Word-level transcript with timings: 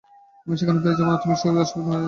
আমি 0.43 0.55
সেখানে 0.59 0.79
ফিরে 0.83 0.95
যাব 0.99 1.07
না, 1.07 1.11
এবং 1.11 1.21
তুমিও 1.21 1.37
সেই 1.41 1.49
জাহাজে 1.53 1.71
ফিরে 1.71 1.75
যাবে 1.77 1.91
না। 1.95 1.99